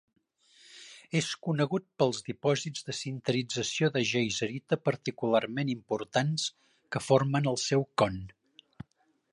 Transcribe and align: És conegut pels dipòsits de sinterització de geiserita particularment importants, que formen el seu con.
És 1.17 1.27
conegut 1.47 1.83
pels 2.03 2.21
dipòsits 2.29 2.87
de 2.87 2.95
sinterització 3.01 3.91
de 3.97 4.03
geiserita 4.13 4.81
particularment 4.87 5.71
importants, 5.77 6.49
que 6.97 7.05
formen 7.11 7.51
el 7.53 7.61
seu 7.69 7.87
con. 8.03 8.19